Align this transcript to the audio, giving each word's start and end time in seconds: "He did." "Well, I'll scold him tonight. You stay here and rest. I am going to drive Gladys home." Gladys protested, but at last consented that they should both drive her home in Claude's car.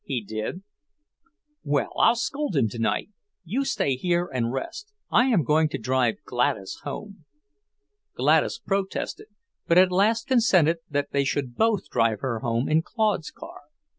"He 0.03 0.23
did." 0.23 0.63
"Well, 1.63 1.91
I'll 1.95 2.15
scold 2.15 2.55
him 2.55 2.67
tonight. 2.67 3.11
You 3.43 3.63
stay 3.63 3.95
here 3.95 4.25
and 4.33 4.51
rest. 4.51 4.91
I 5.11 5.25
am 5.25 5.43
going 5.43 5.69
to 5.69 5.77
drive 5.77 6.15
Gladys 6.23 6.79
home." 6.83 7.25
Gladys 8.15 8.57
protested, 8.57 9.27
but 9.67 9.77
at 9.77 9.91
last 9.91 10.25
consented 10.25 10.77
that 10.89 11.11
they 11.11 11.23
should 11.23 11.55
both 11.55 11.87
drive 11.91 12.21
her 12.21 12.39
home 12.39 12.67
in 12.67 12.81
Claude's 12.81 13.29
car. 13.29 13.61